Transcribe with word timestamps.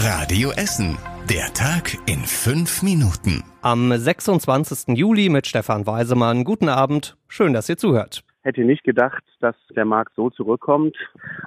Radio 0.00 0.52
Essen. 0.52 0.96
Der 1.28 1.52
Tag 1.54 1.98
in 2.06 2.20
fünf 2.20 2.84
Minuten. 2.84 3.42
Am 3.62 3.90
26. 3.90 4.96
Juli 4.96 5.28
mit 5.28 5.48
Stefan 5.48 5.88
Weisemann. 5.88 6.44
Guten 6.44 6.68
Abend. 6.68 7.16
Schön, 7.26 7.52
dass 7.52 7.68
ihr 7.68 7.78
zuhört. 7.78 8.22
Hätte 8.42 8.60
nicht 8.60 8.84
gedacht, 8.84 9.24
dass 9.40 9.56
der 9.74 9.84
Markt 9.84 10.12
so 10.14 10.30
zurückkommt. 10.30 10.94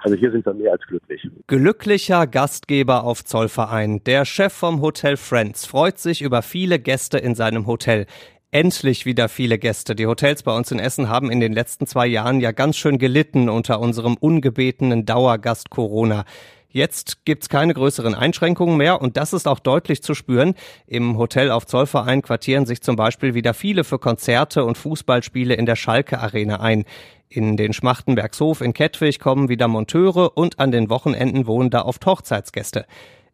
Also 0.01 0.17
hier 0.17 0.33
sind 0.33 0.45
wir 0.45 0.53
mehr 0.53 0.73
als 0.73 0.81
glücklich. 0.85 1.25
Glücklicher 1.47 2.27
Gastgeber 2.27 3.05
auf 3.05 3.23
Zollverein. 3.23 4.03
Der 4.03 4.25
Chef 4.25 4.51
vom 4.51 4.81
Hotel 4.81 5.15
Friends 5.15 5.65
freut 5.65 5.97
sich 5.97 6.21
über 6.21 6.41
viele 6.41 6.77
Gäste 6.77 7.19
in 7.19 7.35
seinem 7.35 7.67
Hotel. 7.67 8.05
Endlich 8.51 9.05
wieder 9.05 9.29
viele 9.29 9.59
Gäste. 9.59 9.95
Die 9.95 10.07
Hotels 10.07 10.43
bei 10.43 10.53
uns 10.53 10.73
in 10.73 10.79
Essen 10.79 11.07
haben 11.07 11.31
in 11.31 11.39
den 11.39 11.53
letzten 11.53 11.87
zwei 11.87 12.05
Jahren 12.05 12.41
ja 12.41 12.51
ganz 12.51 12.75
schön 12.75 12.97
gelitten 12.97 13.47
unter 13.47 13.79
unserem 13.79 14.17
ungebetenen 14.19 15.05
Dauergast 15.05 15.69
Corona. 15.69 16.25
Jetzt 16.73 17.25
gibt's 17.25 17.49
keine 17.49 17.73
größeren 17.73 18.15
Einschränkungen 18.15 18.77
mehr 18.77 19.01
und 19.01 19.17
das 19.17 19.33
ist 19.33 19.47
auch 19.47 19.59
deutlich 19.59 20.01
zu 20.01 20.13
spüren. 20.13 20.55
Im 20.87 21.17
Hotel 21.17 21.51
auf 21.51 21.65
Zollverein 21.65 22.21
quartieren 22.21 22.65
sich 22.65 22.81
zum 22.81 22.95
Beispiel 22.95 23.33
wieder 23.33 23.53
viele 23.53 23.83
für 23.83 23.99
Konzerte 23.99 24.63
und 24.63 24.77
Fußballspiele 24.77 25.53
in 25.53 25.65
der 25.65 25.75
Schalke 25.75 26.19
Arena 26.19 26.61
ein. 26.61 26.85
In 27.27 27.57
den 27.57 27.73
Schmachtenbergshof 27.73 28.61
in 28.61 28.73
Kettwig 28.73 29.19
kommen 29.19 29.49
wieder 29.49 29.67
Monteure 29.67 30.37
und 30.37 30.59
an 30.59 30.71
den 30.71 30.89
Wochenenden 30.89 31.45
wohnen 31.45 31.69
da 31.69 31.83
oft 31.83 32.05
Hochzeitsgäste. 32.05 32.85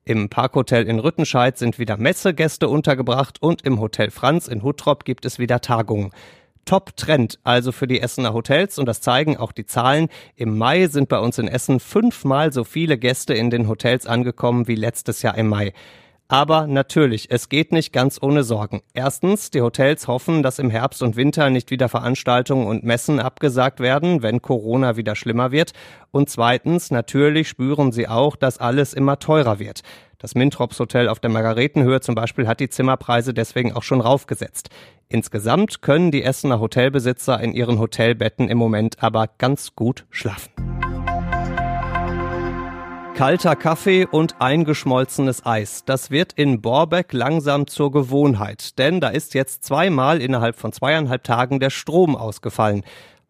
Im 0.04 0.30
Parkhotel 0.30 0.88
in 0.88 1.00
Rüttenscheid 1.00 1.58
sind 1.58 1.80
wieder 1.80 1.98
Messegäste 1.98 2.70
untergebracht 2.70 3.42
und 3.42 3.64
im 3.64 3.80
Hotel 3.80 4.10
Franz 4.10 4.48
in 4.48 4.64
Huttrop 4.64 5.04
gibt 5.04 5.26
es 5.26 5.38
wieder 5.38 5.62
Tagungen. 5.62 6.12
Top-Trend 6.68 7.40
also 7.44 7.72
für 7.72 7.88
die 7.88 8.00
Essener 8.00 8.34
Hotels 8.34 8.78
und 8.78 8.86
das 8.86 9.02
zeigen 9.02 9.38
auch 9.38 9.52
die 9.52 9.66
Zahlen. 9.66 10.10
Im 10.36 10.56
Mai 10.56 10.86
sind 10.86 11.10
bei 11.10 11.18
uns 11.18 11.40
in 11.40 11.48
Essen 11.48 11.80
fünfmal 11.80 12.54
so 12.54 12.64
viele 12.64 13.00
Gäste 13.00 13.34
in 13.34 13.50
den 13.50 13.68
Hotels 13.68 14.06
angekommen 14.06 14.68
wie 14.68 14.76
letztes 14.76 15.24
Jahr 15.24 15.36
im 15.36 15.48
Mai. 15.48 15.74
Aber 16.30 16.68
natürlich, 16.68 17.32
es 17.32 17.48
geht 17.48 17.72
nicht 17.72 17.94
ganz 17.94 18.20
ohne 18.22 18.44
Sorgen. 18.44 18.82
Erstens, 18.94 19.50
die 19.50 19.62
Hotels 19.62 20.08
hoffen, 20.10 20.44
dass 20.44 20.60
im 20.60 20.70
Herbst 20.70 21.02
und 21.02 21.16
Winter 21.16 21.50
nicht 21.50 21.72
wieder 21.72 21.88
Veranstaltungen 21.88 22.68
und 22.68 22.84
Messen 22.84 23.22
abgesagt 23.22 23.80
werden, 23.80 24.24
wenn 24.24 24.42
Corona 24.42 24.98
wieder 24.98 25.16
schlimmer 25.16 25.52
wird. 25.52 25.72
Und 26.12 26.30
zweitens, 26.30 26.92
natürlich 26.92 27.48
spüren 27.48 27.94
sie 27.94 28.10
auch, 28.10 28.36
dass 28.36 28.58
alles 28.58 28.94
immer 28.94 29.20
teurer 29.20 29.60
wird. 29.60 29.84
Das 30.18 30.36
Mintrops 30.36 30.80
Hotel 30.80 31.08
auf 31.08 31.20
der 31.20 31.30
Margaretenhöhe 31.30 32.02
zum 32.02 32.16
Beispiel 32.16 32.48
hat 32.48 32.60
die 32.60 32.70
Zimmerpreise 32.70 33.34
deswegen 33.34 33.72
auch 33.72 33.84
schon 33.84 34.02
raufgesetzt. 34.02 34.70
Insgesamt 35.08 35.82
können 35.82 36.12
die 36.12 36.24
Essener 36.24 36.60
Hotelbesitzer 36.60 37.40
in 37.40 37.54
ihren 37.54 37.80
Hotelbetten 37.80 38.50
im 38.50 38.58
Moment 38.58 39.02
aber 39.02 39.30
ganz 39.38 39.76
gut 39.76 40.06
schlafen. 40.10 40.77
Kalter 43.18 43.56
Kaffee 43.56 44.06
und 44.06 44.36
eingeschmolzenes 44.40 45.44
Eis. 45.44 45.84
Das 45.84 46.12
wird 46.12 46.34
in 46.34 46.62
Borbeck 46.62 47.14
langsam 47.14 47.66
zur 47.66 47.92
Gewohnheit, 47.92 48.78
denn 48.78 49.02
da 49.02 49.08
ist 49.08 49.34
jetzt 49.34 49.64
zweimal 49.64 50.22
innerhalb 50.22 50.56
von 50.56 50.72
zweieinhalb 50.72 51.24
Tagen 51.24 51.60
der 51.60 51.72
Strom 51.72 52.16
ausgefallen. 52.16 52.84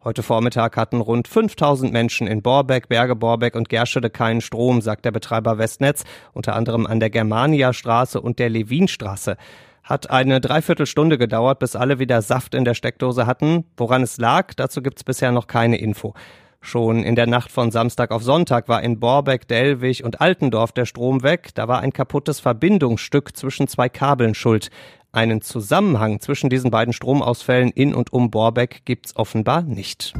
Heute 0.04 0.22
Vormittag 0.22 0.76
hatten 0.76 1.00
rund 1.00 1.26
5000 1.26 1.90
Menschen 1.90 2.26
in 2.26 2.42
Borbeck, 2.42 2.90
Berge 2.90 3.16
Borbeck 3.16 3.56
und 3.56 3.70
Gerschede 3.70 4.10
keinen 4.10 4.42
Strom, 4.42 4.82
sagt 4.82 5.06
der 5.06 5.10
Betreiber 5.10 5.56
Westnetz, 5.56 6.04
unter 6.34 6.54
anderem 6.54 6.86
an 6.86 7.00
der 7.00 7.08
Germania-Straße 7.08 8.20
und 8.20 8.38
der 8.38 8.50
Levinstraße. 8.50 9.38
Hat 9.84 10.10
eine 10.10 10.42
Dreiviertelstunde 10.42 11.16
gedauert, 11.16 11.60
bis 11.60 11.76
alle 11.76 11.98
wieder 11.98 12.20
Saft 12.20 12.54
in 12.54 12.66
der 12.66 12.74
Steckdose 12.74 13.24
hatten. 13.26 13.64
Woran 13.78 14.02
es 14.02 14.18
lag, 14.18 14.52
dazu 14.52 14.82
gibt's 14.82 15.02
bisher 15.02 15.32
noch 15.32 15.46
keine 15.46 15.78
Info. 15.78 16.12
Schon 16.60 17.02
in 17.02 17.14
der 17.14 17.26
Nacht 17.26 17.50
von 17.52 17.70
Samstag 17.70 18.10
auf 18.10 18.22
Sonntag 18.22 18.68
war 18.68 18.82
in 18.82 18.98
Borbeck, 19.00 19.46
Delwig 19.48 20.04
und 20.04 20.20
Altendorf 20.20 20.72
der 20.72 20.84
Strom 20.86 21.22
weg. 21.22 21.50
Da 21.54 21.68
war 21.68 21.80
ein 21.80 21.92
kaputtes 21.92 22.40
Verbindungsstück 22.40 23.36
zwischen 23.36 23.68
zwei 23.68 23.88
Kabeln 23.88 24.34
schuld. 24.34 24.70
Einen 25.12 25.40
Zusammenhang 25.40 26.20
zwischen 26.20 26.50
diesen 26.50 26.70
beiden 26.70 26.92
Stromausfällen 26.92 27.70
in 27.70 27.94
und 27.94 28.12
um 28.12 28.30
Borbeck 28.30 28.84
gibt's 28.84 29.16
offenbar 29.16 29.62
nicht. 29.62 30.12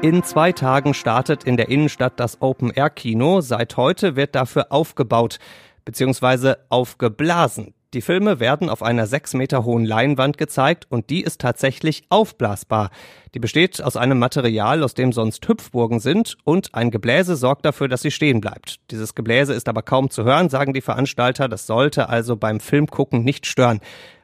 In 0.00 0.22
zwei 0.24 0.52
Tagen 0.52 0.94
startet 0.94 1.44
in 1.44 1.56
der 1.56 1.68
Innenstadt 1.68 2.18
das 2.18 2.40
Open-Air-Kino. 2.40 3.40
Seit 3.40 3.76
heute 3.76 4.16
wird 4.16 4.34
dafür 4.34 4.72
aufgebaut 4.72 5.38
bzw. 5.84 6.54
aufgeblasen. 6.70 7.74
Die 7.94 8.00
Filme 8.00 8.40
werden 8.40 8.70
auf 8.70 8.82
einer 8.82 9.06
sechs 9.06 9.34
Meter 9.34 9.64
hohen 9.64 9.84
Leinwand 9.84 10.38
gezeigt 10.38 10.86
und 10.88 11.10
die 11.10 11.20
ist 11.20 11.42
tatsächlich 11.42 12.04
aufblasbar. 12.08 12.90
Die 13.34 13.38
besteht 13.38 13.82
aus 13.82 13.98
einem 13.98 14.18
Material, 14.18 14.82
aus 14.82 14.94
dem 14.94 15.12
sonst 15.12 15.46
Hüpfburgen 15.46 16.00
sind 16.00 16.38
und 16.44 16.74
ein 16.74 16.90
Gebläse 16.90 17.36
sorgt 17.36 17.66
dafür, 17.66 17.88
dass 17.88 18.00
sie 18.00 18.10
stehen 18.10 18.40
bleibt. 18.40 18.80
Dieses 18.90 19.14
Gebläse 19.14 19.52
ist 19.52 19.68
aber 19.68 19.82
kaum 19.82 20.08
zu 20.08 20.24
hören, 20.24 20.48
sagen 20.48 20.72
die 20.72 20.80
Veranstalter. 20.80 21.48
Das 21.48 21.66
sollte 21.66 22.08
also 22.08 22.36
beim 22.36 22.60
Filmgucken 22.60 23.24
nicht 23.24 23.44
stören. 23.44 23.80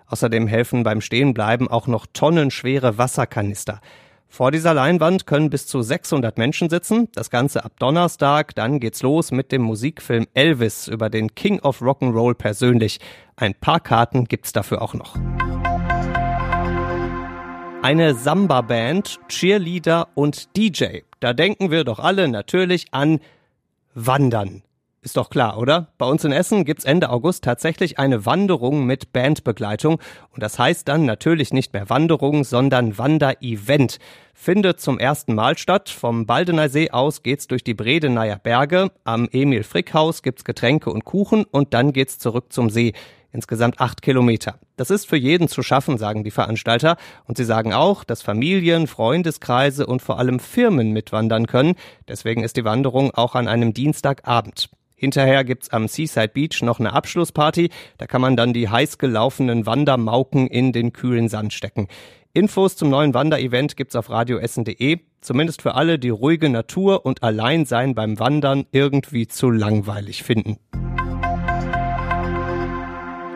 Außerdem 0.06 0.46
helfen 0.46 0.82
beim 0.82 1.02
Stehenbleiben 1.02 1.68
auch 1.68 1.88
noch 1.88 2.06
tonnenschwere 2.10 2.96
Wasserkanister. 2.96 3.82
Vor 4.30 4.50
dieser 4.50 4.74
Leinwand 4.74 5.26
können 5.26 5.48
bis 5.50 5.66
zu 5.66 5.80
600 5.80 6.36
Menschen 6.36 6.68
sitzen. 6.68 7.08
Das 7.14 7.30
Ganze 7.30 7.64
ab 7.64 7.72
Donnerstag. 7.78 8.54
Dann 8.54 8.78
geht's 8.78 9.02
los 9.02 9.32
mit 9.32 9.50
dem 9.50 9.62
Musikfilm 9.62 10.26
Elvis 10.34 10.86
über 10.86 11.08
den 11.08 11.34
King 11.34 11.60
of 11.60 11.80
Rock'n'Roll 11.80 12.34
persönlich. 12.34 13.00
Ein 13.36 13.54
paar 13.54 13.80
Karten 13.80 14.26
gibt's 14.26 14.52
dafür 14.52 14.82
auch 14.82 14.94
noch. 14.94 15.16
Eine 17.80 18.14
Samba-Band, 18.14 19.18
Cheerleader 19.28 20.08
und 20.14 20.56
DJ. 20.56 21.00
Da 21.20 21.32
denken 21.32 21.70
wir 21.70 21.84
doch 21.84 21.98
alle 21.98 22.28
natürlich 22.28 22.88
an 22.92 23.20
Wandern. 23.94 24.62
Ist 25.00 25.16
doch 25.16 25.30
klar, 25.30 25.58
oder? 25.58 25.92
Bei 25.96 26.06
uns 26.06 26.24
in 26.24 26.32
Essen 26.32 26.64
gibt's 26.64 26.84
Ende 26.84 27.10
August 27.10 27.44
tatsächlich 27.44 28.00
eine 28.00 28.26
Wanderung 28.26 28.84
mit 28.84 29.12
Bandbegleitung. 29.12 30.00
Und 30.30 30.42
das 30.42 30.58
heißt 30.58 30.88
dann 30.88 31.04
natürlich 31.04 31.52
nicht 31.52 31.72
mehr 31.72 31.88
Wanderung, 31.88 32.42
sondern 32.42 32.98
Wanderevent. 32.98 33.98
Findet 34.34 34.80
zum 34.80 34.98
ersten 34.98 35.36
Mal 35.36 35.56
statt. 35.56 35.88
Vom 35.88 36.26
Baldeneysee 36.26 36.90
aus 36.90 37.22
geht's 37.22 37.46
durch 37.46 37.62
die 37.62 37.74
Bredeneier 37.74 38.38
Berge. 38.38 38.90
Am 39.04 39.28
Emil 39.30 39.62
Frick 39.62 39.94
Haus 39.94 40.22
gibt's 40.22 40.44
Getränke 40.44 40.90
und 40.90 41.04
Kuchen 41.04 41.44
und 41.44 41.74
dann 41.74 41.92
geht's 41.92 42.18
zurück 42.18 42.52
zum 42.52 42.68
See. 42.68 42.92
Insgesamt 43.30 43.80
acht 43.80 44.02
Kilometer. 44.02 44.58
Das 44.76 44.90
ist 44.90 45.06
für 45.06 45.16
jeden 45.16 45.48
zu 45.48 45.62
schaffen, 45.62 45.96
sagen 45.98 46.24
die 46.24 46.30
Veranstalter. 46.32 46.96
Und 47.24 47.36
sie 47.36 47.44
sagen 47.44 47.72
auch, 47.72 48.02
dass 48.02 48.22
Familien, 48.22 48.88
Freundeskreise 48.88 49.86
und 49.86 50.02
vor 50.02 50.18
allem 50.18 50.40
Firmen 50.40 50.92
mitwandern 50.92 51.46
können. 51.46 51.76
Deswegen 52.08 52.42
ist 52.42 52.56
die 52.56 52.64
Wanderung 52.64 53.14
auch 53.14 53.36
an 53.36 53.46
einem 53.46 53.74
Dienstagabend. 53.74 54.70
Hinterher 54.98 55.44
gibt's 55.44 55.70
am 55.70 55.86
Seaside 55.86 56.28
Beach 56.28 56.60
noch 56.60 56.80
eine 56.80 56.92
Abschlussparty. 56.92 57.70
Da 57.98 58.06
kann 58.08 58.20
man 58.20 58.36
dann 58.36 58.52
die 58.52 58.68
heiß 58.68 58.98
gelaufenen 58.98 59.64
Wandermauken 59.64 60.48
in 60.48 60.72
den 60.72 60.92
kühlen 60.92 61.28
Sand 61.28 61.52
stecken. 61.52 61.86
Infos 62.32 62.74
zum 62.74 62.90
neuen 62.90 63.14
Wanderevent 63.14 63.76
gibt's 63.76 63.94
auf 63.94 64.10
radioessen.de. 64.10 64.98
Zumindest 65.20 65.62
für 65.62 65.76
alle, 65.76 66.00
die 66.00 66.10
ruhige 66.10 66.48
Natur 66.48 67.06
und 67.06 67.22
Alleinsein 67.22 67.94
beim 67.94 68.18
Wandern 68.18 68.66
irgendwie 68.72 69.28
zu 69.28 69.50
langweilig 69.50 70.24
finden. 70.24 70.58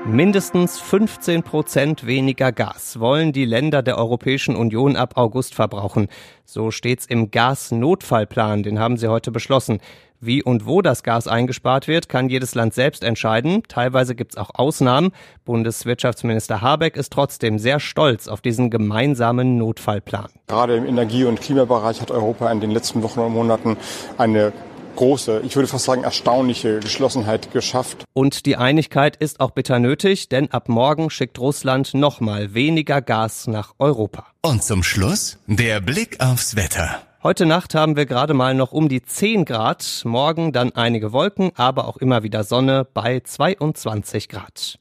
Mindestens 0.04 0.80
15 0.80 1.44
Prozent 1.44 2.06
weniger 2.06 2.50
Gas 2.50 2.98
wollen 2.98 3.32
die 3.32 3.44
Länder 3.44 3.82
der 3.82 3.98
Europäischen 3.98 4.56
Union 4.56 4.96
ab 4.96 5.16
August 5.16 5.54
verbrauchen. 5.54 6.08
So 6.44 6.72
steht's 6.72 7.06
im 7.06 7.30
Gasnotfallplan, 7.30 8.64
den 8.64 8.80
haben 8.80 8.96
sie 8.96 9.06
heute 9.06 9.30
beschlossen. 9.30 9.78
Wie 10.20 10.42
und 10.42 10.66
wo 10.66 10.82
das 10.82 11.04
Gas 11.04 11.28
eingespart 11.28 11.86
wird, 11.86 12.08
kann 12.08 12.28
jedes 12.28 12.56
Land 12.56 12.74
selbst 12.74 13.04
entscheiden. 13.04 13.62
Teilweise 13.68 14.16
gibt's 14.16 14.36
auch 14.36 14.50
Ausnahmen. 14.54 15.12
Bundeswirtschaftsminister 15.44 16.60
Habeck 16.60 16.96
ist 16.96 17.12
trotzdem 17.12 17.58
sehr 17.58 17.78
stolz 17.78 18.26
auf 18.26 18.41
diesen 18.41 18.70
gemeinsamen 18.70 19.56
Notfallplan. 19.56 20.30
Gerade 20.48 20.76
im 20.76 20.86
Energie- 20.86 21.24
und 21.24 21.41
Klimabereich 21.41 22.00
hat 22.00 22.10
Europa 22.10 22.50
in 22.50 22.60
den 22.60 22.72
letzten 22.72 23.04
Wochen 23.04 23.20
und 23.20 23.32
Monaten 23.32 23.76
eine 24.18 24.52
große, 24.97 25.42
ich 25.44 25.56
würde 25.56 25.69
fast 25.69 25.84
sagen 25.84 26.04
erstaunliche 26.04 26.80
Geschlossenheit 26.80 27.53
geschafft. 27.53 28.04
Und 28.12 28.47
die 28.47 28.56
Einigkeit 28.56 29.16
ist 29.16 29.41
auch 29.41 29.50
bitter 29.50 29.78
nötig, 29.78 30.28
denn 30.28 30.50
ab 30.50 30.68
morgen 30.68 31.10
schickt 31.10 31.39
Russland 31.39 31.94
nochmal 31.94 32.54
weniger 32.54 33.03
Gas 33.03 33.47
nach 33.47 33.74
Europa. 33.78 34.27
Und 34.42 34.62
zum 34.62 34.83
Schluss 34.83 35.39
der 35.47 35.80
Blick 35.80 36.21
aufs 36.21 36.56
Wetter. 36.56 37.03
Heute 37.22 37.47
Nacht 37.47 37.77
haben 37.77 37.94
wir 37.94 38.06
gerade 38.06 38.34
mal 38.34 38.53
noch 38.53 38.72
um 38.72 38.89
die 38.89 39.00
10 39.00 39.44
Grad, 39.44 40.03
morgen 40.04 40.53
dann 40.53 40.72
einige 40.74 41.12
Wolken, 41.12 41.53
aber 41.54 41.86
auch 41.86 41.97
immer 41.98 42.24
wieder 42.24 42.42
Sonne 42.42 42.84
bei 42.92 43.21
22 43.21 44.28
Grad. 44.28 44.80